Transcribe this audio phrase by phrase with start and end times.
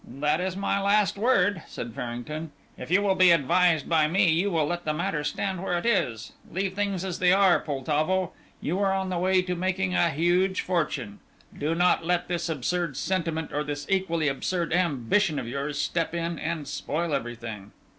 [0.07, 4.49] "That is my last word," said Farrington; "if you will be advised by me, you
[4.49, 6.31] will let the matter stand where it is.
[6.51, 8.31] Leave things as they are, Poltavo.
[8.61, 11.19] You are on the way to making a huge fortune;
[11.55, 16.39] do not let this absurd sentiment, or this equally absurd ambition of yours, step in
[16.39, 17.71] and spoil everything."